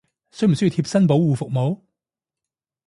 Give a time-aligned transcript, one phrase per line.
[0.31, 1.79] 需唔需要貼身保護服務！？